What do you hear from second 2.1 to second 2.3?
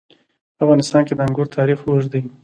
دی.